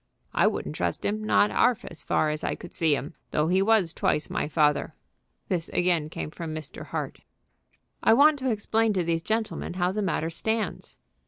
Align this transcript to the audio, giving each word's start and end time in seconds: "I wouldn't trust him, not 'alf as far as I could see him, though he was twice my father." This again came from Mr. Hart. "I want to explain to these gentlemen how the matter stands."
"I 0.33 0.47
wouldn't 0.47 0.73
trust 0.75 1.05
him, 1.05 1.23
not 1.23 1.51
'alf 1.51 1.85
as 1.85 2.01
far 2.01 2.31
as 2.31 2.43
I 2.43 2.55
could 2.55 2.73
see 2.73 2.95
him, 2.95 3.13
though 3.29 3.49
he 3.49 3.61
was 3.61 3.93
twice 3.93 4.31
my 4.31 4.47
father." 4.47 4.95
This 5.47 5.69
again 5.69 6.09
came 6.09 6.31
from 6.31 6.55
Mr. 6.55 6.87
Hart. 6.87 7.19
"I 8.01 8.15
want 8.15 8.39
to 8.39 8.49
explain 8.49 8.93
to 8.93 9.03
these 9.03 9.21
gentlemen 9.21 9.75
how 9.75 9.91
the 9.91 10.01
matter 10.01 10.31
stands." 10.31 10.97